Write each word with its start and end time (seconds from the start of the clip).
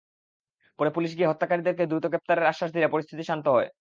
পরে 0.79 0.89
পুলিশ 0.95 1.11
গিয়ে 1.17 1.29
হত্যাকারীদের 1.29 1.75
দ্রুত 1.89 2.05
গ্রেপ্তারের 2.07 2.49
আশ্বাস 2.51 2.69
দিলে 2.73 2.87
পরিস্থিতি 2.87 3.23
শান্ত 3.29 3.45
হয়। 3.47 3.69